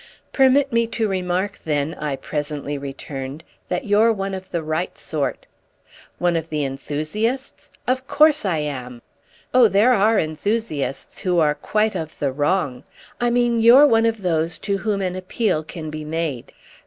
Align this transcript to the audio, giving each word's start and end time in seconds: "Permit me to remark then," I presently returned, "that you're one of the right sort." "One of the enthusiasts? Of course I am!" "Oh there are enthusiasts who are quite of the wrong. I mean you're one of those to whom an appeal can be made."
"Permit 0.31 0.73
me 0.73 0.87
to 0.87 1.07
remark 1.07 1.59
then," 1.63 1.93
I 1.93 2.15
presently 2.15 2.75
returned, 2.75 3.43
"that 3.69 3.85
you're 3.85 4.11
one 4.11 4.33
of 4.33 4.49
the 4.49 4.63
right 4.63 4.97
sort." 4.97 5.45
"One 6.17 6.35
of 6.35 6.49
the 6.49 6.63
enthusiasts? 6.63 7.69
Of 7.87 8.07
course 8.07 8.43
I 8.43 8.57
am!" 8.57 9.03
"Oh 9.53 9.67
there 9.67 9.93
are 9.93 10.17
enthusiasts 10.17 11.19
who 11.19 11.37
are 11.37 11.53
quite 11.53 11.93
of 11.95 12.17
the 12.17 12.31
wrong. 12.31 12.83
I 13.19 13.29
mean 13.29 13.59
you're 13.59 13.85
one 13.85 14.07
of 14.07 14.23
those 14.23 14.57
to 14.65 14.79
whom 14.79 15.03
an 15.03 15.15
appeal 15.15 15.61
can 15.63 15.91
be 15.91 16.03
made." 16.03 16.51